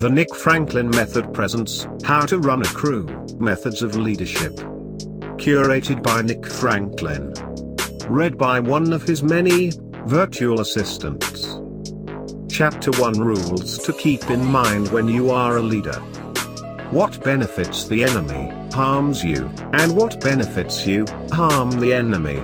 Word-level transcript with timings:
The 0.00 0.08
Nick 0.08 0.32
Franklin 0.32 0.90
Method 0.90 1.34
presents 1.34 1.88
How 2.04 2.20
to 2.26 2.38
Run 2.38 2.62
a 2.62 2.66
Crew 2.66 3.08
Methods 3.40 3.82
of 3.82 3.96
Leadership. 3.96 4.52
Curated 5.38 6.04
by 6.04 6.22
Nick 6.22 6.46
Franklin. 6.46 7.34
Read 8.08 8.38
by 8.38 8.60
one 8.60 8.92
of 8.92 9.02
his 9.02 9.24
many 9.24 9.72
virtual 10.06 10.60
assistants. 10.60 11.58
Chapter 12.48 12.92
1 12.92 13.18
Rules 13.18 13.78
to 13.78 13.92
keep 13.92 14.30
in 14.30 14.46
mind 14.46 14.86
when 14.92 15.08
you 15.08 15.32
are 15.32 15.56
a 15.56 15.62
leader. 15.62 15.98
What 16.92 17.20
benefits 17.24 17.88
the 17.88 18.04
enemy 18.04 18.52
harms 18.72 19.24
you, 19.24 19.50
and 19.72 19.96
what 19.96 20.20
benefits 20.20 20.86
you 20.86 21.06
harm 21.32 21.72
the 21.72 21.92
enemy. 21.92 22.40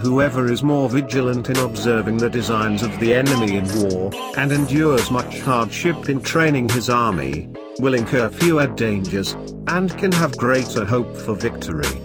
Whoever 0.00 0.50
is 0.50 0.62
more 0.62 0.88
vigilant 0.88 1.50
in 1.50 1.58
observing 1.58 2.16
the 2.16 2.30
designs 2.30 2.82
of 2.82 2.98
the 3.00 3.12
enemy 3.12 3.58
in 3.58 3.66
war, 3.82 4.10
and 4.38 4.50
endures 4.50 5.10
much 5.10 5.40
hardship 5.40 6.08
in 6.08 6.22
training 6.22 6.70
his 6.70 6.88
army, 6.88 7.50
will 7.80 7.92
incur 7.92 8.30
fewer 8.30 8.66
dangers, 8.66 9.36
and 9.68 9.94
can 9.98 10.10
have 10.12 10.38
greater 10.38 10.86
hope 10.86 11.14
for 11.14 11.34
victory. 11.34 12.00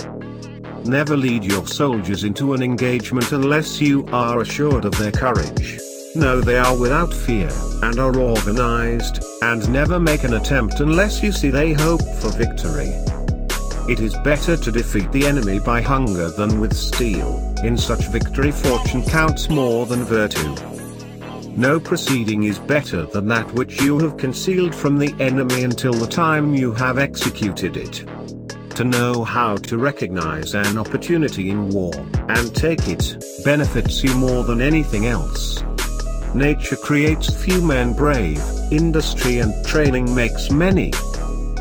Never 0.84 1.15
lead 1.15 1.45
your 1.45 1.65
soldiers 1.65 2.25
into 2.25 2.53
an 2.53 2.61
engagement 2.61 3.31
unless 3.31 3.79
you 3.79 4.05
are 4.07 4.41
assured 4.41 4.84
of 4.84 4.98
their 4.98 5.13
courage. 5.13 5.79
Know 6.15 6.41
they 6.41 6.57
are 6.57 6.77
without 6.77 7.13
fear, 7.13 7.49
and 7.81 7.98
are 7.98 8.20
organized, 8.20 9.23
and 9.41 9.71
never 9.71 10.01
make 10.01 10.25
an 10.25 10.34
attempt 10.34 10.81
unless 10.81 11.23
you 11.23 11.31
see 11.31 11.49
they 11.49 11.71
hope 11.71 12.01
for 12.20 12.29
victory. 12.31 12.93
It 13.88 13.99
is 13.99 14.17
better 14.23 14.57
to 14.57 14.71
defeat 14.71 15.12
the 15.12 15.27
enemy 15.27 15.59
by 15.59 15.80
hunger 15.80 16.31
than 16.31 16.59
with 16.59 16.76
steel, 16.76 17.39
in 17.63 17.77
such 17.77 18.07
victory 18.07 18.52
fortune 18.52 19.03
counts 19.03 19.48
more 19.48 19.85
than 19.85 20.03
virtue. 20.03 20.55
No 21.55 21.80
proceeding 21.80 22.43
is 22.43 22.57
better 22.57 23.05
than 23.05 23.27
that 23.27 23.53
which 23.53 23.79
you 23.84 23.99
have 23.99 24.17
concealed 24.17 24.73
from 24.73 24.98
the 24.98 25.13
enemy 25.20 25.63
until 25.63 25.93
the 25.93 26.07
time 26.07 26.55
you 26.55 26.71
have 26.73 26.98
executed 26.98 27.77
it. 27.77 28.03
To 28.71 28.84
know 28.84 29.24
how 29.24 29.57
to 29.57 29.77
recognize 29.77 30.55
an 30.55 30.79
opportunity 30.79 31.52
in 31.52 31.70
war, 31.70 31.93
and 32.27 32.55
take 32.55 32.87
it, 32.87 33.24
benefits 33.46 34.04
you 34.04 34.15
more 34.15 34.43
than 34.43 34.62
anything 34.62 35.05
else. 35.05 35.63
Nature 36.34 36.76
creates 36.77 37.31
few 37.31 37.62
men 37.62 37.93
brave, 37.93 38.41
industry 38.71 39.37
and 39.40 39.54
training 39.63 40.13
makes 40.15 40.49
many. 40.49 40.91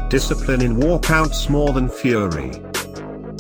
Discipline 0.09 0.61
in 0.61 0.79
war 0.79 1.01
counts 1.01 1.49
more 1.49 1.73
than 1.73 1.89
fury. 1.89 2.53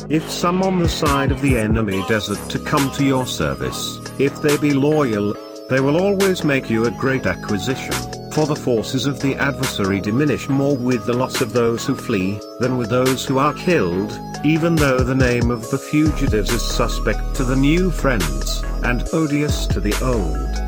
If 0.08 0.28
some 0.30 0.62
on 0.62 0.80
the 0.80 0.88
side 0.88 1.30
of 1.30 1.40
the 1.40 1.56
enemy 1.56 2.02
desert 2.08 2.50
to 2.50 2.58
come 2.58 2.90
to 2.92 3.04
your 3.04 3.26
service, 3.26 3.98
if 4.18 4.42
they 4.42 4.56
be 4.56 4.72
loyal, 4.72 5.34
they 5.68 5.80
will 5.80 5.96
always 5.96 6.44
make 6.44 6.68
you 6.68 6.84
a 6.84 6.90
great 6.90 7.26
acquisition, 7.26 7.94
for 8.32 8.46
the 8.46 8.56
forces 8.56 9.06
of 9.06 9.20
the 9.20 9.34
adversary 9.36 10.00
diminish 10.00 10.48
more 10.48 10.76
with 10.76 11.06
the 11.06 11.12
loss 11.12 11.40
of 11.40 11.52
those 11.52 11.86
who 11.86 11.94
flee, 11.94 12.40
than 12.60 12.76
with 12.76 12.90
those 12.90 13.24
who 13.24 13.38
are 13.38 13.54
killed, 13.54 14.18
even 14.44 14.74
though 14.74 14.98
the 14.98 15.14
name 15.14 15.50
of 15.50 15.70
the 15.70 15.78
fugitives 15.78 16.50
is 16.50 16.62
suspect 16.62 17.34
to 17.36 17.44
the 17.44 17.56
new 17.56 17.90
friends, 17.90 18.62
and 18.82 19.08
odious 19.12 19.66
to 19.66 19.80
the 19.80 19.94
old. 20.02 20.63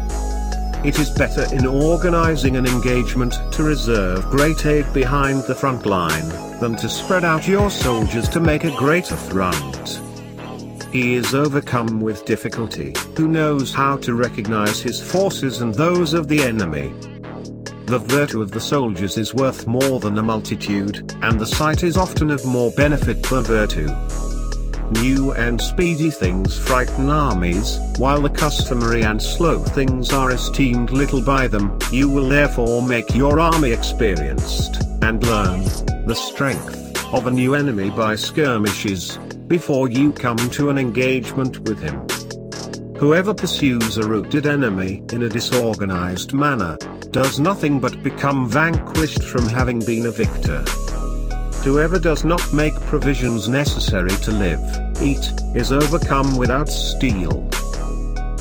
It 0.85 0.99
is 0.99 1.11
better 1.11 1.47
in 1.55 1.67
organizing 1.67 2.57
an 2.57 2.67
engagement 2.67 3.35
to 3.53 3.63
reserve 3.63 4.31
great 4.31 4.67
aid 4.67 4.93
behind 4.93 5.43
the 5.45 5.55
front 5.55 5.87
line, 5.87 6.29
than 6.61 6.77
to 6.77 6.89
spread 6.89 7.25
out 7.25 7.49
your 7.49 7.71
soldiers 7.71 8.29
to 8.31 8.41
make 8.41 8.65
a 8.65 8.77
greater 8.77 9.17
front. 9.17 10.01
He 10.93 11.15
is 11.15 11.35
overcome 11.35 12.01
with 12.01 12.25
difficulty, 12.25 12.95
who 13.17 13.29
knows 13.29 13.75
how 13.75 13.97
to 13.99 14.15
recognize 14.15 14.81
his 14.81 15.01
forces 15.01 15.61
and 15.61 15.75
those 15.75 16.15
of 16.15 16.29
the 16.29 16.43
enemy. 16.43 16.95
The 17.87 17.99
virtue 17.99 18.41
of 18.41 18.51
the 18.51 18.61
soldiers 18.61 19.19
is 19.19 19.35
worth 19.35 19.67
more 19.67 20.01
than 20.01 20.19
a 20.19 20.23
multitude, 20.23 21.15
and 21.23 21.39
the 21.39 21.47
site 21.47 21.83
is 21.83 21.97
often 21.97 22.31
of 22.31 22.45
more 22.45 22.71
benefit 22.73 23.23
than 23.25 23.43
virtue. 23.43 23.89
New 24.93 25.33
and 25.33 25.61
speedy 25.61 26.11
things 26.11 26.59
frighten 26.59 27.11
armies, 27.11 27.79
while 27.99 28.21
the 28.21 28.31
customary 28.31 29.03
and 29.03 29.21
slow 29.21 29.59
things 29.59 30.13
are 30.13 30.31
esteemed 30.31 30.91
little 30.91 31.21
by 31.21 31.49
them. 31.49 31.77
You 31.91 32.09
will 32.09 32.29
therefore 32.29 32.83
make 32.83 33.15
your 33.15 33.41
army 33.41 33.73
experienced, 33.73 34.83
and 35.03 35.27
learn 35.27 35.65
the 36.07 36.15
strength 36.15 37.05
of 37.13 37.27
a 37.27 37.31
new 37.31 37.55
enemy 37.55 37.91
by 37.91 38.15
skirmishes, 38.15 39.19
before 39.49 39.89
you 39.89 40.13
come 40.13 40.39
to 40.51 40.71
an 40.71 40.79
engagement 40.79 41.59
with 41.61 41.81
him. 41.81 42.07
Whoever 42.97 43.35
pursues 43.35 43.99
a 43.99 44.09
routed 44.09 44.47
enemy 44.47 45.03
in 45.13 45.25
a 45.25 45.29
disorganized 45.29 46.33
manner, 46.33 46.77
does 47.11 47.41
nothing 47.41 47.81
but 47.81 48.03
become 48.03 48.49
vanquished 48.49 49.23
from 49.23 49.47
having 49.47 49.81
been 49.81 50.07
a 50.07 50.11
victor. 50.11 50.65
Whoever 51.67 51.99
does 51.99 52.25
not 52.25 52.53
make 52.53 52.81
provisions 52.83 53.49
necessary 53.49 54.11
to 54.23 54.31
live, 54.31 54.61
eat, 55.03 55.33
is 55.53 55.73
overcome 55.73 56.37
without 56.37 56.69
steel. 56.69 57.43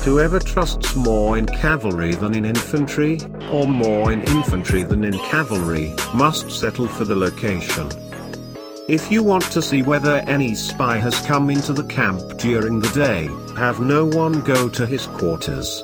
Whoever 0.04 0.38
trusts 0.38 0.94
more 0.94 1.36
in 1.36 1.46
cavalry 1.46 2.14
than 2.14 2.36
in 2.36 2.44
infantry, 2.44 3.18
or 3.50 3.66
more 3.66 4.12
in 4.12 4.22
infantry 4.22 4.84
than 4.84 5.02
in 5.02 5.18
cavalry, 5.18 5.92
must 6.14 6.52
settle 6.52 6.86
for 6.86 7.04
the 7.04 7.16
location. 7.16 7.88
If 8.86 9.10
you 9.10 9.24
want 9.24 9.42
to 9.50 9.60
see 9.60 9.82
whether 9.82 10.18
any 10.28 10.54
spy 10.54 10.98
has 10.98 11.26
come 11.26 11.50
into 11.50 11.72
the 11.72 11.88
camp 11.88 12.38
during 12.38 12.78
the 12.78 12.90
day, 12.90 13.28
have 13.56 13.80
no 13.80 14.04
one 14.06 14.40
go 14.42 14.68
to 14.68 14.86
his 14.86 15.08
quarters. 15.08 15.82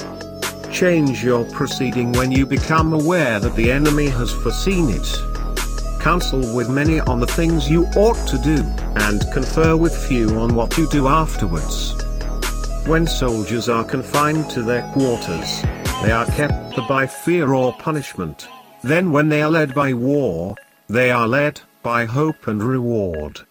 Change 0.71 1.25
your 1.25 1.45
proceeding 1.47 2.13
when 2.13 2.31
you 2.31 2.47
become 2.47 2.93
aware 2.93 3.41
that 3.41 3.57
the 3.57 3.73
enemy 3.73 4.11
has 4.11 4.31
foreseen 4.31 4.91
it 4.91 5.32
counsel 6.03 6.41
with 6.53 6.69
many 6.69 6.99
on 6.99 7.21
the 7.21 7.27
things 7.29 7.71
you 7.71 7.87
ought 7.95 8.27
to 8.27 8.37
do, 8.39 8.61
and 9.07 9.25
confer 9.33 9.77
with 9.77 9.97
few 9.97 10.37
on 10.37 10.53
what 10.53 10.77
you 10.77 10.89
do 10.89 11.07
afterwards. 11.07 11.95
When 12.87 13.07
soldiers 13.07 13.69
are 13.69 13.85
confined 13.85 14.51
to 14.51 14.63
their 14.63 14.83
quarters, 14.93 15.63
they 16.03 16.11
are 16.11 16.27
kept 16.27 16.77
by 16.89 17.07
fear 17.07 17.53
or 17.53 17.73
punishment. 17.75 18.49
Then 18.83 19.13
when 19.13 19.29
they 19.29 19.43
are 19.43 19.51
led 19.51 19.75
by 19.75 19.93
war, 19.93 20.57
they 20.89 21.13
are 21.13 21.29
led 21.29 21.61
by 21.85 22.05
hope 22.07 22.49
and 22.49 22.61
reward. 22.61 23.43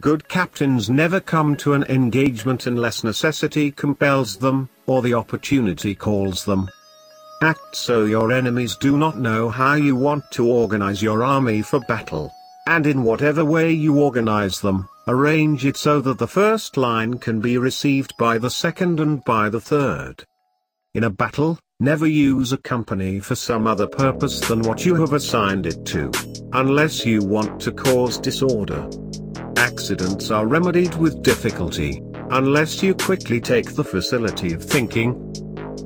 Good 0.00 0.26
captains 0.26 0.88
never 0.88 1.20
come 1.20 1.54
to 1.58 1.74
an 1.74 1.84
engagement 1.84 2.66
unless 2.66 3.04
necessity 3.04 3.70
compels 3.70 4.38
them, 4.38 4.70
or 4.86 5.02
the 5.02 5.12
opportunity 5.12 5.94
calls 5.94 6.46
them. 6.46 6.70
Act 7.44 7.76
so 7.76 8.06
your 8.06 8.32
enemies 8.32 8.74
do 8.74 8.96
not 8.96 9.18
know 9.18 9.50
how 9.50 9.74
you 9.74 9.94
want 9.94 10.24
to 10.30 10.48
organize 10.50 11.02
your 11.02 11.22
army 11.22 11.60
for 11.60 11.78
battle. 11.80 12.32
And 12.66 12.86
in 12.86 13.04
whatever 13.04 13.44
way 13.44 13.70
you 13.70 14.00
organize 14.00 14.62
them, 14.62 14.88
arrange 15.08 15.66
it 15.66 15.76
so 15.76 16.00
that 16.00 16.16
the 16.16 16.26
first 16.26 16.78
line 16.78 17.18
can 17.18 17.42
be 17.42 17.58
received 17.58 18.14
by 18.18 18.38
the 18.38 18.48
second 18.48 18.98
and 18.98 19.22
by 19.24 19.50
the 19.50 19.60
third. 19.60 20.24
In 20.94 21.04
a 21.04 21.10
battle, 21.10 21.58
never 21.80 22.06
use 22.06 22.54
a 22.54 22.56
company 22.56 23.20
for 23.20 23.34
some 23.34 23.66
other 23.66 23.88
purpose 23.88 24.40
than 24.40 24.62
what 24.62 24.86
you 24.86 24.94
have 24.94 25.12
assigned 25.12 25.66
it 25.66 25.84
to, 25.84 26.10
unless 26.54 27.04
you 27.04 27.22
want 27.22 27.60
to 27.60 27.72
cause 27.72 28.16
disorder. 28.16 28.88
Accidents 29.58 30.30
are 30.30 30.46
remedied 30.46 30.94
with 30.94 31.22
difficulty, 31.22 32.00
unless 32.30 32.82
you 32.82 32.94
quickly 32.94 33.38
take 33.38 33.74
the 33.74 33.84
facility 33.84 34.54
of 34.54 34.64
thinking, 34.64 35.20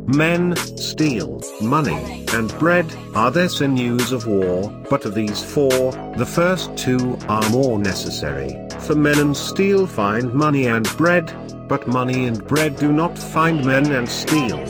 Men, 0.09 0.57
steel, 0.57 1.43
money, 1.61 2.25
and 2.33 2.49
bread 2.59 2.87
are 3.15 3.31
the 3.31 3.47
sinews 3.47 4.11
of 4.11 4.27
war, 4.27 4.73
but 4.89 5.05
of 5.05 5.15
these 5.15 5.45
four, 5.45 5.93
the 6.17 6.25
first 6.25 6.75
two 6.79 7.19
are 7.29 7.47
more 7.51 7.79
necessary, 7.79 8.57
for 8.81 8.95
men 8.95 9.19
and 9.19 9.37
steel 9.37 9.87
find 9.87 10.33
money 10.33 10.67
and 10.67 10.89
bread, 10.97 11.31
but 11.69 11.87
money 11.87 12.25
and 12.25 12.43
bread 12.47 12.77
do 12.77 12.91
not 12.91 13.19
find 13.19 13.63
men 13.67 13.93
and 13.93 14.09
steel. 14.09 14.65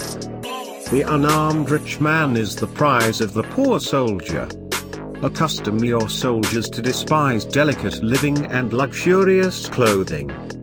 The 0.90 1.04
unarmed 1.06 1.70
rich 1.70 2.00
man 2.00 2.36
is 2.36 2.56
the 2.56 2.66
prize 2.66 3.20
of 3.20 3.32
the 3.32 3.44
poor 3.44 3.78
soldier. 3.78 4.48
Accustom 5.22 5.84
your 5.84 6.08
soldiers 6.08 6.68
to 6.70 6.82
despise 6.82 7.44
delicate 7.44 8.02
living 8.02 8.44
and 8.46 8.72
luxurious 8.72 9.68
clothing 9.68 10.57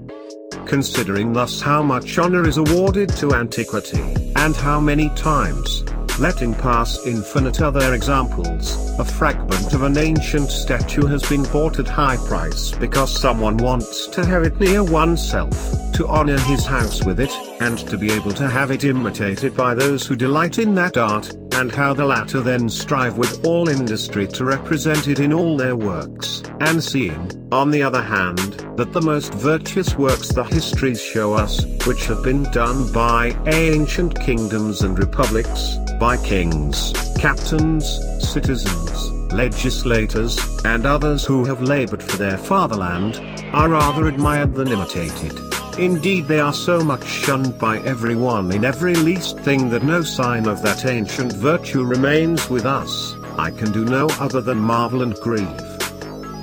considering 0.66 1.34
thus 1.34 1.62
how 1.62 1.82
much 1.82 2.18
honor 2.18 2.48
is 2.48 2.58
awarded 2.58 3.10
to 3.18 3.34
antiquity, 3.34 4.02
and 4.36 4.56
how 4.56 4.80
many 4.80 5.10
times, 5.10 5.84
letting 6.20 6.54
pass 6.54 7.06
infinite 7.06 7.62
other 7.62 7.94
examples, 7.94 8.76
a 9.00 9.06
fragment 9.06 9.74
of 9.74 9.84
an 9.84 9.98
ancient 9.98 10.50
statue 10.50 11.06
has 11.06 11.24
been 11.30 11.44
bought 11.52 11.80
at 11.80 11.88
high 11.88 12.18
price 12.18 12.72
because 12.72 13.20
someone 13.20 13.58
wants 13.58 14.08
to 14.08 14.26
have 14.26 14.44
it 14.44 14.60
near 14.60 14.84
oneself, 14.84 15.54
to 15.94 16.08
honor 16.08 16.40
his 16.40 16.66
house 16.66 17.04
with 17.06 17.20
it, 17.20 17.32
and 17.60 17.78
to 17.80 17.98
be 17.98 18.12
able 18.12 18.32
to 18.32 18.48
have 18.48 18.72
it 18.72 18.84
imitated 18.84 19.56
by 19.56 19.74
those 19.74 20.06
who 20.06 20.16
delight 20.16 20.60
in 20.60 20.76
that 20.76 20.98
art, 20.98 21.34
and 21.54 21.72
how 21.72 21.94
the 21.94 22.06
latter 22.06 22.42
then 22.42 22.68
strive 22.68 23.18
with 23.18 23.46
all 23.46 23.70
industry 23.70 24.28
to 24.28 24.44
represent 24.44 25.08
it 25.08 25.20
in 25.20 25.32
all 25.32 25.56
their 25.56 25.76
works, 25.76 26.44
and 26.60 26.84
seeing, 26.84 27.50
on 27.52 27.72
the 27.72 27.82
other 27.82 28.02
hand, 28.02 28.38
that 28.78 28.92
the 28.92 29.02
most 29.02 29.34
virtuous 29.34 29.98
works 29.98 30.30
the 30.30 30.44
histories 30.44 31.02
show 31.02 31.34
us, 31.34 31.64
which 31.86 32.06
have 32.08 32.22
been 32.24 32.44
done 32.52 32.92
by 32.92 33.38
ancient 33.48 34.20
kingdoms 34.20 34.82
and 34.82 35.00
republics, 35.00 35.78
by 36.00 36.18
kings, 36.18 36.92
captains, 37.18 37.86
citizens, 38.20 39.12
legislators, 39.32 40.38
and 40.66 40.86
others 40.86 41.24
who 41.24 41.46
have 41.46 41.62
labored 41.62 42.04
for 42.04 42.18
their 42.18 42.38
fatherland, 42.38 43.22
are 43.54 43.70
rather 43.70 44.08
admired 44.08 44.54
than 44.54 44.68
imitated. 44.68 45.55
Indeed 45.78 46.28
they 46.28 46.40
are 46.40 46.54
so 46.54 46.80
much 46.80 47.06
shunned 47.06 47.60
by 47.60 47.80
everyone 47.80 48.52
in 48.54 48.64
every 48.64 48.96
least 48.96 49.38
thing 49.40 49.70
that 49.70 49.84
no 49.84 50.02
sign 50.04 50.48
of 50.48 50.62
that 50.62 50.86
ancient 50.86 51.34
virtue 51.34 51.84
remains 51.84 52.50
with 52.50 52.66
us, 52.66 53.14
I 53.38 53.52
can 53.52 53.74
do 53.74 53.84
no 53.84 54.08
other 54.20 54.40
than 54.40 54.58
marvel 54.58 55.02
and 55.02 55.14
grieve. 55.16 55.62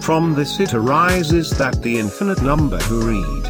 From 0.02 0.34
this 0.34 0.61
it 0.61 0.75
arises 0.75 1.49
that 1.56 1.81
the 1.82 1.99
infinite 1.99 2.43
number 2.43 2.76
who 2.79 3.08
read 3.08 3.44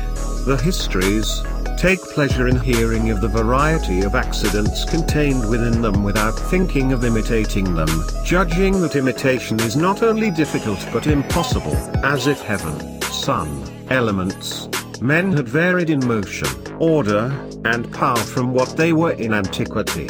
the 0.47 0.61
histories, 0.63 1.43
take 1.77 2.01
pleasure 2.01 2.47
in 2.47 2.61
hearing 2.61 3.11
of 3.11 3.21
the 3.21 3.29
variety 3.29 4.03
of 4.03 4.15
accidents 4.15 4.85
contained 4.85 5.49
within 5.51 5.83
them 5.83 6.05
without 6.05 6.39
thinking 6.39 6.93
of 6.93 7.05
imitating 7.05 7.75
them, 7.75 7.89
judging 8.25 8.81
that 8.83 8.95
imitation 8.95 9.59
is 9.61 9.77
not 9.77 10.05
only 10.05 10.31
difficult 10.31 10.87
but 10.93 11.09
impossible, 11.09 11.77
as 12.05 12.29
if 12.29 12.41
heaven, 12.41 13.01
sun, 13.03 13.69
elements, 13.91 14.69
men 15.03 15.33
had 15.33 15.49
varied 15.49 15.91
in 15.91 16.07
motion, 16.07 16.49
order, 16.79 17.33
and 17.65 17.93
power 17.93 18.17
from 18.17 18.55
what 18.55 18.77
they 18.77 18.93
were 18.93 19.13
in 19.13 19.35
antiquity. 19.35 20.09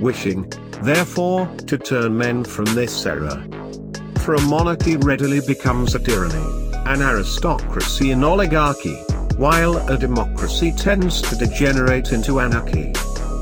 Wishing, 0.00 0.48
therefore, 0.82 1.48
to 1.66 1.76
turn 1.76 2.16
men 2.16 2.44
from 2.44 2.66
this 2.66 3.04
error. 3.04 3.44
For 4.20 4.34
a 4.34 4.40
monarchy 4.42 4.96
readily 4.96 5.40
becomes 5.44 5.96
a 5.96 5.98
tyranny, 5.98 6.70
an 6.86 7.02
aristocracy 7.02 8.12
an 8.12 8.22
oligarchy, 8.22 8.94
while 9.36 9.76
a 9.88 9.98
democracy 9.98 10.72
tends 10.72 11.20
to 11.22 11.36
degenerate 11.36 12.12
into 12.12 12.38
anarchy. 12.38 12.92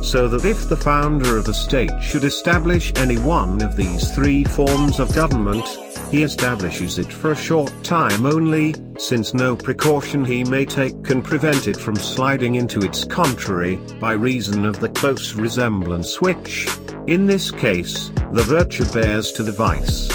So 0.02 0.28
that 0.28 0.46
if 0.46 0.68
the 0.68 0.76
founder 0.76 1.36
of 1.36 1.48
a 1.48 1.54
state 1.54 1.90
should 2.00 2.24
establish 2.24 2.92
any 2.96 3.18
one 3.18 3.60
of 3.60 3.76
these 3.76 4.14
three 4.14 4.44
forms 4.44 4.98
of 4.98 5.14
government, 5.14 5.66
he 6.10 6.22
establishes 6.22 6.98
it 6.98 7.12
for 7.12 7.32
a 7.32 7.36
short 7.36 7.72
time 7.82 8.26
only, 8.26 8.74
since 8.98 9.34
no 9.34 9.56
precaution 9.56 10.24
he 10.24 10.44
may 10.44 10.64
take 10.64 11.02
can 11.02 11.20
prevent 11.20 11.68
it 11.68 11.76
from 11.76 11.96
sliding 11.96 12.54
into 12.54 12.80
its 12.80 13.04
contrary, 13.04 13.76
by 14.00 14.12
reason 14.12 14.64
of 14.64 14.80
the 14.80 14.88
close 14.88 15.34
resemblance 15.34 16.20
which, 16.20 16.68
in 17.06 17.26
this 17.26 17.50
case, 17.50 18.10
the 18.32 18.42
virtue 18.42 18.84
bears 18.92 19.32
to 19.32 19.42
the 19.42 19.52
vice. 19.52 20.08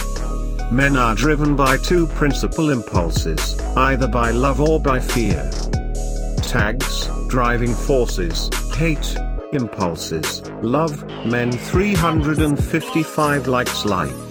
Men 0.72 0.96
are 0.96 1.16
driven 1.16 1.56
by 1.56 1.78
two 1.78 2.08
principal 2.08 2.70
impulses, 2.70 3.60
either 3.76 4.08
by 4.08 4.32
love 4.32 4.62
or 4.62 4.80
by 4.80 5.00
fear. 5.00 5.52
Tags, 6.38 7.10
driving 7.28 7.74
forces, 7.74 8.50
hate, 8.76 9.16
impulses, 9.52 10.42
love, 10.62 11.04
men 11.26 11.52
355 11.52 13.48
likes 13.48 13.86
like. 13.86 14.31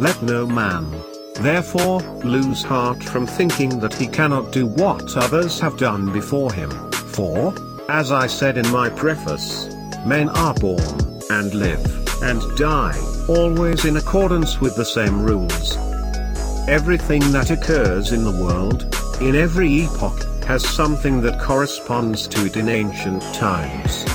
Let 0.00 0.22
no 0.22 0.46
man, 0.46 0.90
therefore, 1.34 2.00
lose 2.24 2.62
heart 2.62 3.04
from 3.04 3.26
thinking 3.26 3.80
that 3.80 3.92
he 3.92 4.06
cannot 4.06 4.50
do 4.50 4.66
what 4.66 5.14
others 5.14 5.60
have 5.60 5.76
done 5.76 6.10
before 6.10 6.50
him, 6.54 6.70
for, 6.90 7.52
as 7.90 8.10
I 8.10 8.26
said 8.26 8.56
in 8.56 8.66
my 8.70 8.88
preface, 8.88 9.68
men 10.06 10.30
are 10.30 10.54
born, 10.54 11.20
and 11.28 11.52
live, 11.52 11.84
and 12.22 12.40
die, 12.56 12.98
always 13.28 13.84
in 13.84 13.98
accordance 13.98 14.58
with 14.58 14.74
the 14.74 14.86
same 14.86 15.20
rules. 15.22 15.76
Everything 16.66 17.20
that 17.32 17.50
occurs 17.50 18.12
in 18.12 18.24
the 18.24 18.42
world, 18.42 18.84
in 19.20 19.36
every 19.36 19.70
epoch, 19.82 20.22
has 20.44 20.66
something 20.66 21.20
that 21.20 21.38
corresponds 21.38 22.26
to 22.28 22.46
it 22.46 22.56
in 22.56 22.70
ancient 22.70 23.22
times. 23.34 24.06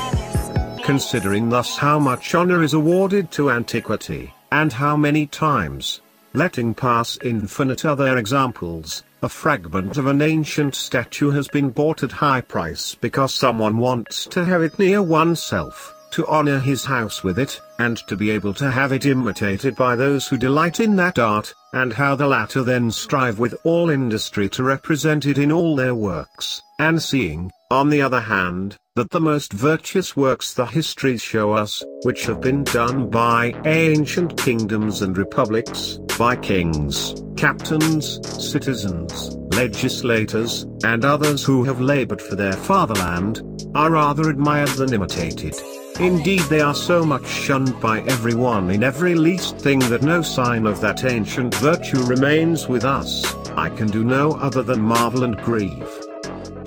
Considering 0.84 1.50
thus 1.50 1.78
how 1.78 2.00
much 2.00 2.34
honor 2.34 2.64
is 2.64 2.74
awarded 2.74 3.30
to 3.34 3.52
antiquity, 3.52 4.34
and 4.56 4.72
how 4.72 4.96
many 4.96 5.28
times, 5.28 6.00
letting 6.34 6.74
pass 6.74 7.20
infinite 7.26 7.84
other 7.84 8.18
examples, 8.18 9.04
a 9.22 9.28
fragment 9.28 9.98
of 9.98 10.08
an 10.08 10.22
ancient 10.22 10.74
statue 10.74 11.30
has 11.30 11.50
been 11.50 11.70
bought 11.70 12.04
at 12.04 12.12
high 12.14 12.40
price 12.40 12.96
because 12.96 13.34
someone 13.34 13.78
wants 13.78 14.26
to 14.26 14.46
have 14.46 14.62
it 14.62 14.80
near 14.80 15.02
oneself, 15.02 15.94
to 16.12 16.26
honor 16.28 16.58
his 16.58 16.86
house 16.86 17.22
with 17.22 17.38
it, 17.38 17.60
and 17.80 17.98
to 18.08 18.16
be 18.16 18.32
able 18.32 18.54
to 18.54 18.72
have 18.72 18.94
it 18.94 19.06
imitated 19.06 19.76
by 19.76 19.94
those 19.94 20.26
who 20.26 20.38
delight 20.38 20.80
in 20.80 20.96
that 20.96 21.20
art, 21.20 21.54
and 21.74 21.92
how 21.92 22.16
the 22.16 22.26
latter 22.26 22.64
then 22.64 22.90
strive 22.90 23.38
with 23.40 23.56
all 23.66 23.90
industry 23.90 24.48
to 24.48 24.64
represent 24.64 25.26
it 25.26 25.38
in 25.38 25.52
all 25.52 25.76
their 25.76 25.96
works, 25.96 26.62
and 26.80 27.04
seeing, 27.04 27.52
on 27.72 27.90
the 27.90 28.02
other 28.02 28.20
hand, 28.20 28.78
that 28.96 29.10
the 29.10 29.20
most 29.20 29.52
virtuous 29.52 30.16
works 30.16 30.54
the 30.54 30.66
histories 30.66 31.22
show 31.22 31.54
us, 31.54 31.84
which 32.04 32.26
have 32.26 32.40
been 32.40 32.64
done 32.64 33.10
by 33.10 33.54
ancient 33.66 34.38
kingdoms 34.38 35.02
and 35.02 35.18
republics, 35.18 35.98
by 36.18 36.36
kings, 36.36 37.16
captains, 37.36 38.20
citizens, 38.52 39.36
legislators, 39.56 40.66
and 40.84 41.04
others 41.04 41.44
who 41.44 41.64
have 41.64 41.82
labored 41.82 42.22
for 42.22 42.36
their 42.36 42.54
fatherland, 42.54 43.42
are 43.74 43.92
rather 43.92 44.30
admired 44.30 44.70
than 44.70 44.94
imitated. 44.94 45.56
Indeed 46.00 46.42
they 46.42 46.62
are 46.62 46.76
so 46.76 47.06
much 47.06 47.26
shunned 47.26 47.80
by 47.80 48.02
everyone 48.02 48.70
in 48.70 48.84
every 48.84 49.16
least 49.16 49.58
thing 49.58 49.80
that 49.80 50.04
no 50.04 50.22
sign 50.22 50.66
of 50.66 50.82
that 50.82 51.06
ancient 51.06 51.56
virtue 51.56 52.04
remains 52.04 52.68
with 52.68 52.84
us, 52.84 53.26
I 53.52 53.70
can 53.70 53.88
do 53.88 54.04
no 54.04 54.34
other 54.34 54.62
than 54.62 54.82
marvel 54.82 55.24
and 55.24 55.38
grieve. 55.38 55.95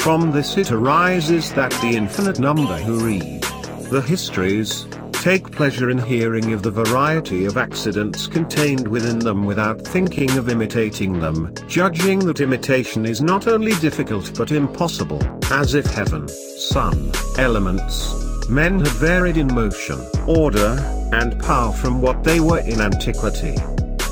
From 0.01 0.33
this 0.33 0.57
it 0.57 0.71
arises 0.71 1.53
that 1.55 1.73
the 1.83 1.97
infinite 1.97 2.39
number 2.39 2.77
who 2.77 3.05
read 3.05 3.43
the 3.91 4.01
histories, 4.01 4.87
take 5.13 5.51
pleasure 5.51 5.91
in 5.91 5.99
hearing 5.99 6.53
of 6.53 6.63
the 6.63 6.71
variety 6.71 7.47
of 7.47 7.57
accidents 7.57 8.27
contained 8.27 8.87
within 8.87 9.19
them 9.19 9.45
without 9.45 9.81
thinking 9.81 10.31
of 10.39 10.49
imitating 10.49 11.21
them, 11.21 11.53
judging 11.67 12.21
that 12.21 12.41
imitation 12.41 13.05
is 13.05 13.21
not 13.21 13.47
only 13.49 13.73
difficult 13.77 14.33
but 14.37 14.53
impossible, 14.53 15.23
as 15.53 15.75
if 15.75 15.87
heaven, 15.87 16.29
sun, 16.29 17.11
elements, 17.39 18.49
men 18.49 18.79
had 18.79 18.89
varied 18.89 19.37
in 19.37 19.53
motion, 19.55 19.99
order, 20.27 20.79
and 21.13 21.39
power 21.41 21.73
from 21.73 22.01
what 22.01 22.23
they 22.25 22.41
were 22.41 22.61
in 22.61 22.81
antiquity. 22.81 23.55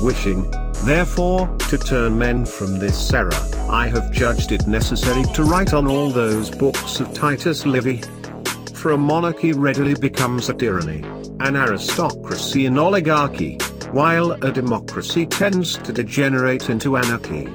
Wishing, 0.01 0.51
therefore, 0.87 1.47
to 1.57 1.77
turn 1.77 2.17
men 2.17 2.45
from 2.45 2.79
this 2.79 3.13
error, 3.13 3.29
I 3.69 3.87
have 3.87 4.11
judged 4.11 4.53
it 4.53 4.67
necessary 4.67 5.23
to 5.33 5.43
write 5.43 5.73
on 5.73 5.85
all 5.85 6.09
those 6.09 6.49
books 6.49 7.01
of 7.01 7.13
Titus 7.13 7.65
Livy. 7.65 8.01
For 8.73 8.91
a 8.91 8.97
monarchy 8.97 9.51
readily 9.51 9.95
becomes 9.95 10.47
a 10.47 10.53
tyranny, 10.53 11.03
an 11.41 11.57
aristocracy 11.57 12.67
an 12.67 12.77
oligarchy, 12.77 13.57
while 13.91 14.31
a 14.31 14.51
democracy 14.51 15.25
tends 15.25 15.77
to 15.79 15.91
degenerate 15.91 16.69
into 16.69 16.95
anarchy. 16.95 17.49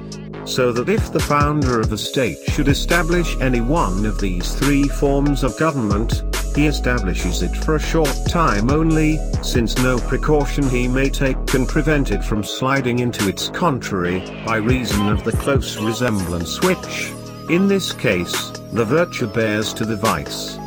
So 0.45 0.71
that 0.73 0.91
if 0.91 1.13
the 1.13 1.21
founder 1.21 1.81
of 1.81 1.93
a 1.93 1.99
state 1.99 2.39
should 2.51 2.69
establish 2.69 3.41
any 3.41 3.61
one 3.63 4.05
of 4.05 4.21
these 4.21 4.55
three 4.57 4.89
forms 4.89 5.43
of 5.43 5.59
government, 5.59 6.23
he 6.55 6.67
establishes 6.67 7.43
it 7.43 7.57
for 7.57 7.77
a 7.77 7.81
short 7.81 8.15
time 8.29 8.71
only, 8.71 9.19
since 9.43 9.79
no 9.79 9.99
precaution 9.99 10.69
he 10.69 10.87
may 10.89 11.09
take 11.09 11.47
can 11.47 11.67
prevent 11.67 12.11
it 12.11 12.23
from 12.23 12.43
sliding 12.43 12.99
into 12.99 13.29
its 13.29 13.49
contrary, 13.49 14.21
by 14.45 14.57
reason 14.57 15.09
of 15.09 15.25
the 15.25 15.33
close 15.33 15.77
resemblance 15.81 16.61
which, 16.63 17.13
in 17.49 17.69
this 17.69 17.93
case, 17.93 18.51
the 18.73 18.85
virtue 18.85 19.27
bears 19.27 19.73
to 19.75 19.85
the 19.85 19.97
vice. 19.97 20.59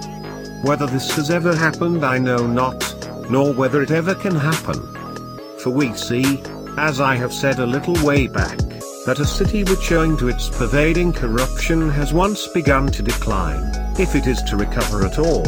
Whether 0.64 0.88
this 0.88 1.12
has 1.16 1.30
ever 1.30 1.56
happened 1.56 2.04
I 2.04 2.18
know 2.18 2.48
not, 2.48 2.84
nor 3.30 3.54
whether 3.54 3.82
it 3.82 3.92
ever 3.92 4.16
can 4.16 4.36
happen. 4.36 4.82
For 5.60 5.70
we 5.70 5.94
see, 5.94 6.42
as 6.78 7.00
I 7.00 7.16
have 7.16 7.34
said 7.34 7.60
a 7.60 7.66
little 7.66 7.96
way 8.06 8.28
back, 8.28 8.58
that 9.06 9.20
a 9.20 9.26
city 9.26 9.64
which 9.64 9.92
owing 9.92 10.18
to 10.18 10.30
its 10.30 10.50
pervading 10.50 11.14
corruption 11.14 11.90
has 11.90 12.14
once 12.14 12.48
begun 12.48 12.88
to 12.88 13.04
decline, 13.04 13.85
if 14.00 14.16
it 14.16 14.28
is 14.28 14.42
to 14.44 14.58
recover 14.58 15.06
at 15.06 15.18
all, 15.20 15.46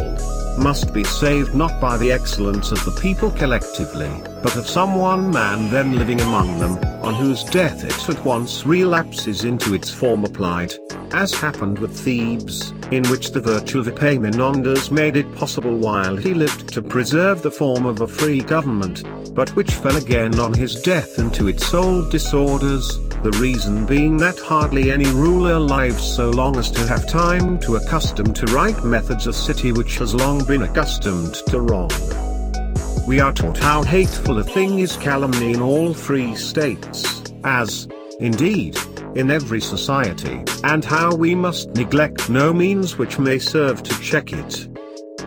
must 0.57 0.93
be 0.93 1.03
saved 1.03 1.53
not 1.53 1.79
by 1.79 1.97
the 1.97 2.11
excellence 2.11 2.71
of 2.71 2.83
the 2.85 2.99
people 3.01 3.29
collectively, 3.31 4.09
but 4.41 4.55
of 4.55 4.67
some 4.67 4.95
one 4.95 5.29
man 5.29 5.69
then 5.69 5.95
living 5.95 6.19
among 6.21 6.57
them, 6.59 6.77
on 7.03 7.13
whose 7.13 7.43
death 7.43 7.83
it 7.83 8.09
at 8.09 8.25
once 8.25 8.65
relapses 8.65 9.43
into 9.43 9.73
its 9.73 9.89
former 9.89 10.29
plight, 10.29 10.77
as 11.11 11.33
happened 11.33 11.77
with 11.79 11.97
Thebes, 11.97 12.71
in 12.91 13.03
which 13.09 13.31
the 13.31 13.41
virtue 13.41 13.79
of 13.79 13.87
Epaminondas 13.87 14.91
made 14.91 15.15
it 15.15 15.35
possible 15.35 15.77
while 15.77 16.15
he 16.15 16.33
lived 16.33 16.69
to 16.73 16.81
preserve 16.81 17.41
the 17.41 17.51
form 17.51 17.85
of 17.85 18.01
a 18.01 18.07
free 18.07 18.41
government, 18.41 19.03
but 19.35 19.55
which 19.55 19.71
fell 19.71 19.97
again 19.97 20.39
on 20.39 20.53
his 20.53 20.81
death 20.81 21.19
into 21.19 21.47
its 21.47 21.73
old 21.73 22.09
disorders, 22.11 22.97
the 23.31 23.39
reason 23.39 23.85
being 23.85 24.15
that 24.15 24.39
hardly 24.39 24.89
any 24.89 25.07
ruler 25.07 25.59
lives 25.59 26.01
so 26.01 26.29
long 26.29 26.55
as 26.55 26.71
to 26.71 26.87
have 26.87 27.05
time 27.05 27.59
to 27.59 27.75
accustom 27.75 28.33
to 28.33 28.45
right 28.53 28.81
methods 28.85 29.27
a 29.27 29.33
city 29.33 29.73
which 29.73 29.97
has 29.97 30.15
long 30.15 30.45
been 30.45 30.61
accustomed 30.61 31.33
to 31.33 31.59
wrong. 31.59 31.89
we 33.05 33.19
are 33.19 33.33
taught 33.33 33.57
how 33.57 33.83
hateful 33.83 34.39
a 34.39 34.43
thing 34.45 34.79
is 34.79 34.95
calumny 34.95 35.51
in 35.51 35.61
all 35.61 35.93
free 35.93 36.35
states, 36.35 37.21
as, 37.43 37.89
indeed, 38.21 38.77
in 39.15 39.29
every 39.29 39.59
society, 39.59 40.41
and 40.63 40.85
how 40.85 41.13
we 41.13 41.35
must 41.35 41.69
neglect 41.71 42.29
no 42.29 42.53
means 42.53 42.97
which 42.97 43.19
may 43.19 43.37
serve 43.37 43.83
to 43.83 43.99
check 43.99 44.31
it. 44.31 44.69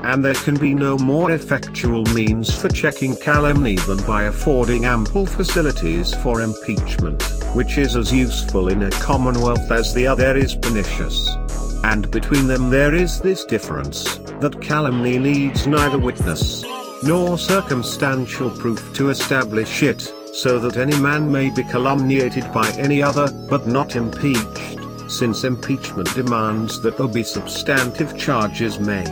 And 0.04 0.24
there 0.24 0.40
can 0.46 0.56
be 0.56 0.72
no 0.72 0.96
more 0.96 1.32
effectual 1.32 2.04
means 2.14 2.48
for 2.58 2.70
checking 2.70 3.14
calumny 3.16 3.76
than 3.76 4.02
by 4.06 4.22
affording 4.22 4.86
ample 4.86 5.26
facilities 5.26 6.14
for 6.14 6.40
impeachment, 6.40 7.39
which 7.54 7.78
is 7.78 7.96
as 7.96 8.12
useful 8.12 8.68
in 8.68 8.82
a 8.82 8.90
commonwealth 8.90 9.70
as 9.70 9.92
the 9.92 10.06
other 10.06 10.36
is 10.36 10.54
pernicious. 10.54 11.36
And 11.82 12.10
between 12.10 12.46
them 12.46 12.70
there 12.70 12.94
is 12.94 13.20
this 13.20 13.44
difference, 13.44 14.18
that 14.40 14.60
calumny 14.60 15.18
needs 15.18 15.66
neither 15.66 15.98
witness, 15.98 16.64
nor 17.02 17.38
circumstantial 17.38 18.50
proof 18.50 18.94
to 18.94 19.10
establish 19.10 19.82
it, 19.82 20.00
so 20.32 20.58
that 20.60 20.76
any 20.76 20.98
man 21.00 21.30
may 21.30 21.50
be 21.50 21.62
calumniated 21.62 22.52
by 22.52 22.70
any 22.72 23.02
other, 23.02 23.30
but 23.48 23.66
not 23.66 23.96
impeached, 23.96 24.78
since 25.08 25.44
impeachment 25.44 26.14
demands 26.14 26.80
that 26.82 26.96
there 26.96 27.08
be 27.08 27.22
substantive 27.22 28.16
charges 28.16 28.78
made, 28.78 29.06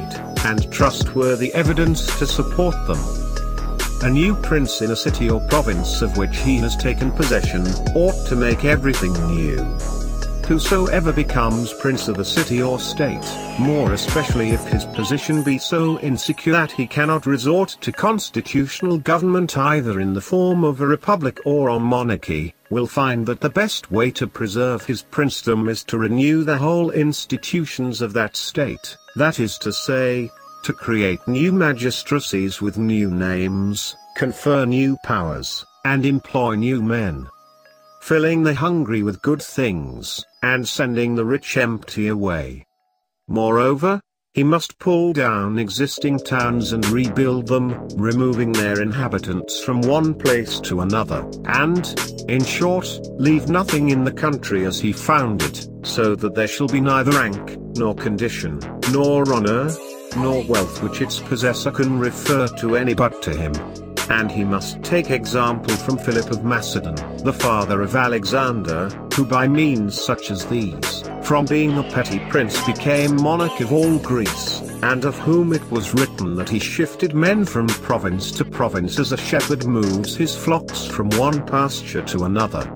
and 0.45 0.71
trustworthy 0.73 1.53
evidence 1.55 2.19
to 2.19 2.27
support 2.27 2.75
them. 2.87 3.28
A 4.01 4.09
new 4.09 4.37
prince 4.37 4.81
in 4.81 4.93
a 4.93 4.97
city 4.97 5.29
or 5.29 5.41
province 5.41 6.03
of 6.03 6.17
which 6.17 6.39
he 6.39 6.57
has 6.59 6.77
taken 6.77 7.11
possession, 7.11 7.67
ought 7.97 8.29
to 8.29 8.37
make 8.37 8.65
everything 8.65 9.13
new. 9.27 9.57
Whosoever 10.47 11.13
becomes 11.13 11.73
prince 11.75 12.07
of 12.07 12.21
a 12.21 12.25
city 12.25 12.63
or 12.63 12.79
state, 12.79 13.27
more 13.59 13.93
especially 13.93 14.51
if 14.51 14.65
his 14.69 14.85
position 14.85 15.43
be 15.43 15.59
so 15.59 15.99
insecure 15.99 16.53
that 16.53 16.71
he 16.71 16.87
cannot 16.87 17.27
resort 17.27 17.77
to 17.81 17.91
constitutional 17.91 18.99
government 18.99 19.59
either 19.59 19.99
in 19.99 20.15
the 20.15 20.21
form 20.21 20.63
of 20.63 20.81
a 20.81 20.87
republic 20.87 21.41
or 21.45 21.69
a 21.69 21.81
monarchy, 21.81 22.55
will 22.71 22.87
find 22.87 23.27
that 23.27 23.41
the 23.41 23.51
best 23.51 23.91
way 23.91 24.13
to 24.13 24.29
preserve 24.29 24.87
his 24.87 25.03
princedom 25.03 25.69
is 25.69 25.83
to 25.83 25.99
renew 25.99 26.45
the 26.45 26.59
whole 26.59 26.93
institutions 26.93 28.01
of 28.01 28.13
that 28.13 28.37
state, 28.37 28.97
that 29.17 29.41
is 29.41 29.59
to 29.59 29.73
say, 29.73 30.31
to 30.65 30.73
create 30.73 31.27
new 31.27 31.53
magistracies 31.53 32.61
with 32.61 32.79
new 32.79 33.11
names, 33.11 33.97
confer 34.17 34.65
new 34.65 34.97
powers, 35.05 35.65
and 35.85 36.05
employ 36.05 36.55
new 36.55 36.83
men 36.83 37.29
filling 38.09 38.43
the 38.43 38.55
hungry 38.55 39.03
with 39.03 39.21
good 39.21 39.43
things, 39.43 40.25
and 40.43 40.67
sending 40.67 41.15
the 41.15 41.25
rich 41.27 41.59
empty 41.59 42.09
away. 42.09 42.65
Moreover, 43.29 44.01
he 44.33 44.43
must 44.43 44.79
pull 44.79 45.13
down 45.13 45.59
existing 45.59 46.19
towns 46.21 46.73
and 46.73 46.87
rebuild 46.89 47.47
them, 47.49 47.87
removing 47.97 48.53
their 48.53 48.81
inhabitants 48.81 49.61
from 49.61 49.83
one 49.83 50.15
place 50.15 50.59
to 50.61 50.81
another, 50.81 51.29
and, 51.49 51.95
in 52.29 52.43
short, 52.43 52.89
leave 53.19 53.51
nothing 53.51 53.91
in 53.91 54.05
the 54.05 54.13
country 54.13 54.65
as 54.65 54.81
he 54.81 54.91
found 54.91 55.43
it, 55.43 55.69
so 55.83 56.15
that 56.15 56.35
there 56.35 56.49
shall 56.49 56.69
be 56.69 56.81
neither 56.81 57.11
rank, 57.11 57.59
nor 57.77 57.95
condition, 57.95 58.59
nor 58.91 59.31
honor, 59.35 59.71
nor 60.17 60.43
wealth 60.45 60.83
which 60.83 61.01
its 61.01 61.19
possessor 61.21 61.71
can 61.71 61.99
refer 61.99 62.49
to 62.49 62.77
any 62.77 62.95
but 62.95 63.21
to 63.23 63.35
him 63.35 63.53
and 64.11 64.31
he 64.31 64.45
must 64.45 64.83
take 64.83 65.11
example 65.11 65.75
from 65.77 65.99
Philip 65.99 66.31
of 66.31 66.45
Macedon, 66.45 66.95
the 67.25 67.33
father 67.33 67.83
of 67.83 67.95
Alexander, 67.95 68.89
who 69.15 69.25
by 69.25 69.47
means 69.47 70.01
such 70.01 70.31
as 70.31 70.47
these, 70.47 71.05
from 71.23 71.45
being 71.45 71.77
a 71.77 71.83
petty 71.83 72.19
prince 72.31 72.65
became 72.67 73.21
monarch 73.21 73.61
of 73.61 73.73
all 73.73 73.99
Greece, 73.99 74.61
and 74.83 75.05
of 75.05 75.19
whom 75.19 75.53
it 75.53 75.71
was 75.71 75.95
written 75.95 76.35
that 76.37 76.49
he 76.49 76.59
shifted 76.59 77.15
men 77.15 77.45
from 77.45 77.67
province 77.67 78.31
to 78.33 78.45
province 78.45 78.99
as 78.99 79.13
a 79.13 79.17
shepherd 79.17 79.67
moves 79.67 80.17
his 80.17 80.37
flocks 80.37 80.87
from 80.87 81.11
one 81.11 81.45
pasture 81.47 82.03
to 82.03 82.25
another. 82.25 82.73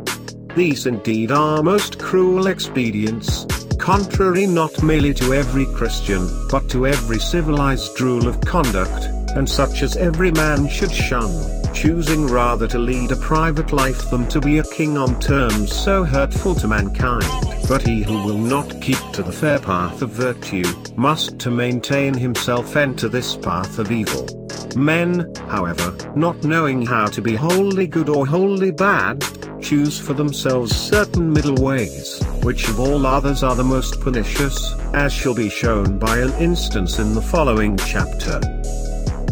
These 0.54 0.86
indeed 0.86 1.30
are 1.30 1.62
most 1.62 1.98
cruel 1.98 2.48
expedients, 2.48 3.46
contrary 3.82 4.46
not 4.46 4.80
merely 4.80 5.12
to 5.12 5.34
every 5.34 5.66
Christian, 5.66 6.24
but 6.48 6.70
to 6.70 6.86
every 6.86 7.18
civilized 7.18 8.00
rule 8.00 8.28
of 8.28 8.40
conduct, 8.42 9.06
and 9.34 9.48
such 9.48 9.82
as 9.82 9.96
every 9.96 10.30
man 10.30 10.68
should 10.68 10.92
shun, 10.92 11.28
choosing 11.74 12.28
rather 12.28 12.68
to 12.68 12.78
lead 12.78 13.10
a 13.10 13.16
private 13.16 13.72
life 13.72 14.08
than 14.08 14.28
to 14.28 14.40
be 14.40 14.58
a 14.58 14.62
king 14.62 14.96
on 14.96 15.18
terms 15.18 15.74
so 15.74 16.04
hurtful 16.04 16.54
to 16.54 16.68
mankind. 16.68 17.26
But 17.68 17.82
he 17.82 18.04
who 18.04 18.22
will 18.22 18.38
not 18.38 18.80
keep 18.80 19.00
to 19.14 19.22
the 19.24 19.32
fair 19.32 19.58
path 19.58 20.00
of 20.00 20.10
virtue, 20.10 20.72
must 20.94 21.40
to 21.40 21.50
maintain 21.50 22.14
himself 22.14 22.76
enter 22.76 23.08
this 23.08 23.36
path 23.36 23.80
of 23.80 23.90
evil. 23.90 24.28
Men, 24.76 25.34
however, 25.48 25.92
not 26.14 26.44
knowing 26.44 26.86
how 26.86 27.06
to 27.06 27.20
be 27.20 27.34
wholly 27.34 27.88
good 27.88 28.08
or 28.08 28.28
wholly 28.28 28.70
bad, 28.70 29.24
choose 29.62 29.98
for 29.98 30.12
themselves 30.12 30.74
certain 30.74 31.32
middle 31.32 31.54
ways, 31.56 32.20
which 32.42 32.68
of 32.68 32.80
all 32.80 33.06
others 33.06 33.42
are 33.42 33.54
the 33.54 33.64
most 33.64 34.00
pernicious, 34.00 34.74
as 34.92 35.12
shall 35.12 35.34
be 35.34 35.48
shown 35.48 35.98
by 35.98 36.18
an 36.18 36.32
instance 36.34 36.98
in 36.98 37.14
the 37.14 37.22
following 37.22 37.76
chapter. 37.76 38.40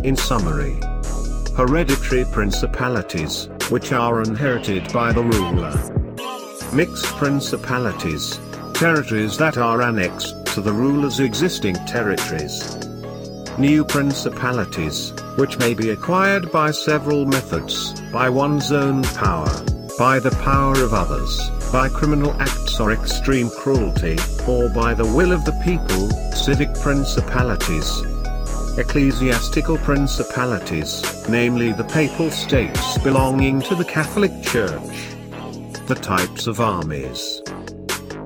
In 0.04 0.16
summary, 0.16 0.78
hereditary 1.56 2.24
principalities, 2.32 3.48
which 3.68 3.92
are 3.92 4.22
inherited 4.22 4.90
by 4.92 5.12
the 5.12 5.22
ruler. 5.22 5.74
Mixed 6.72 7.06
principalities, 7.16 8.38
territories 8.72 9.36
that 9.36 9.58
are 9.58 9.82
annexed 9.82 10.46
to 10.54 10.60
the 10.60 10.72
ruler's 10.72 11.20
existing 11.20 11.74
territories. 11.86 12.76
New 13.58 13.84
principalities, 13.84 15.12
which 15.36 15.58
may 15.58 15.74
be 15.74 15.90
acquired 15.90 16.50
by 16.50 16.70
several 16.70 17.26
methods, 17.26 18.00
by 18.10 18.28
one's 18.28 18.72
own 18.72 19.02
power, 19.02 19.50
by 20.00 20.18
the 20.18 20.30
power 20.42 20.82
of 20.82 20.94
others, 20.94 21.50
by 21.70 21.86
criminal 21.86 22.34
acts 22.40 22.80
or 22.80 22.90
extreme 22.90 23.50
cruelty, 23.50 24.16
or 24.48 24.70
by 24.70 24.94
the 24.94 25.04
will 25.04 25.30
of 25.30 25.44
the 25.44 25.52
people, 25.62 26.08
civic 26.34 26.72
principalities, 26.76 28.00
ecclesiastical 28.78 29.76
principalities, 29.76 31.04
namely 31.28 31.74
the 31.74 31.84
papal 31.84 32.30
states 32.30 32.96
belonging 33.00 33.60
to 33.60 33.74
the 33.74 33.84
Catholic 33.84 34.32
Church. 34.42 35.12
The 35.86 35.98
types 36.00 36.46
of 36.46 36.60
armies. 36.60 37.42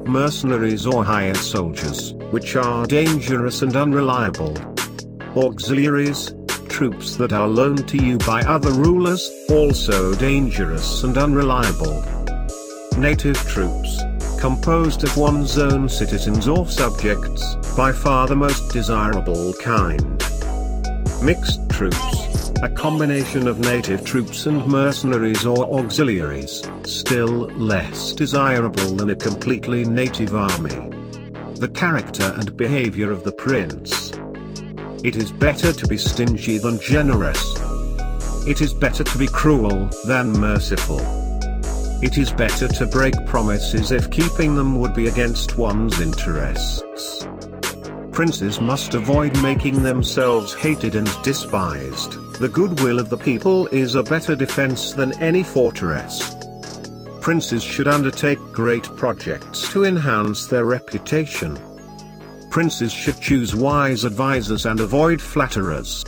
Mercenaries 0.06 0.86
or 0.86 1.04
hired 1.04 1.38
soldiers, 1.38 2.12
which 2.30 2.54
are 2.54 2.86
dangerous 2.86 3.62
and 3.62 3.74
unreliable. 3.74 4.56
Auxiliaries, 5.36 6.32
troops 6.74 7.14
that 7.14 7.32
are 7.32 7.46
loaned 7.46 7.86
to 7.86 7.96
you 8.04 8.18
by 8.18 8.40
other 8.40 8.72
rulers, 8.72 9.30
also 9.48 10.12
dangerous 10.16 11.04
and 11.04 11.16
unreliable. 11.16 12.04
Native 12.98 13.36
troops, 13.46 14.02
composed 14.40 15.04
of 15.04 15.16
one's 15.16 15.56
own 15.56 15.88
citizens 15.88 16.48
or 16.48 16.66
subjects, 16.66 17.54
by 17.76 17.92
far 17.92 18.26
the 18.26 18.34
most 18.34 18.72
desirable 18.72 19.52
kind. 19.62 20.20
Mixed 21.22 21.60
troops. 21.70 22.50
A 22.64 22.68
combination 22.68 23.46
of 23.46 23.60
native 23.60 24.04
troops 24.04 24.46
and 24.46 24.66
mercenaries 24.66 25.46
or 25.46 25.78
auxiliaries, 25.78 26.68
still 26.84 27.46
less 27.54 28.12
desirable 28.12 28.96
than 28.96 29.10
a 29.10 29.16
completely 29.16 29.84
native 29.84 30.34
army. 30.34 30.90
The 31.54 31.70
character 31.72 32.34
and 32.36 32.56
behavior 32.56 33.12
of 33.12 33.22
the 33.22 33.32
prince. 33.32 34.13
It 35.04 35.16
is 35.16 35.30
better 35.30 35.72
to 35.72 35.86
be 35.86 35.96
stingy 35.96 36.58
than 36.58 36.80
generous. 36.80 37.40
It 38.48 38.60
is 38.60 38.74
better 38.74 39.04
to 39.04 39.18
be 39.18 39.28
cruel 39.28 39.88
than 40.06 40.32
merciful. 40.32 41.00
It 42.02 42.18
is 42.18 42.32
better 42.32 42.66
to 42.66 42.86
break 42.86 43.14
promises 43.26 43.92
if 43.92 44.10
keeping 44.10 44.56
them 44.56 44.80
would 44.80 44.94
be 44.94 45.06
against 45.06 45.56
one's 45.56 46.00
interests 46.00 46.84
princes 48.14 48.60
must 48.60 48.94
avoid 48.94 49.42
making 49.42 49.82
themselves 49.82 50.54
hated 50.54 50.94
and 50.94 51.10
despised. 51.24 52.12
The 52.38 52.48
goodwill 52.48 53.00
of 53.00 53.08
the 53.08 53.16
people 53.16 53.66
is 53.68 53.96
a 53.96 54.04
better 54.04 54.36
defense 54.36 54.92
than 54.92 55.20
any 55.20 55.42
fortress. 55.42 56.32
Princes 57.20 57.64
should 57.64 57.88
undertake 57.88 58.38
great 58.52 58.84
projects 58.96 59.68
to 59.72 59.84
enhance 59.84 60.46
their 60.46 60.64
reputation. 60.64 61.58
Princes 62.54 62.92
should 62.92 63.20
choose 63.20 63.52
wise 63.52 64.04
advisers 64.04 64.64
and 64.64 64.78
avoid 64.78 65.20
flatterers. 65.20 66.03